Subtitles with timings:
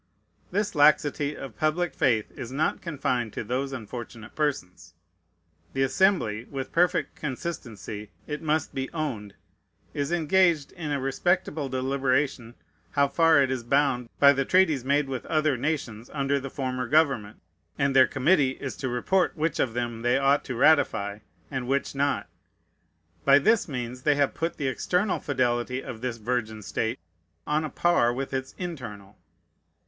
[0.49, 4.95] This laxity of public faith is not confined to those unfortunate persons.
[5.73, 9.35] The Assembly, with perfect consistency, it must be owned,
[9.93, 12.55] is engaged in a respectable deliberation
[12.93, 16.87] how far it is bound by the treaties made with other nations under the former
[16.87, 17.39] government;
[17.77, 21.19] and their committee is to report which of them they ought to ratify,
[21.51, 22.27] and which not.
[23.23, 26.97] By this means they have put the external fidelity of this virgin state
[27.45, 29.19] on a par with its internal.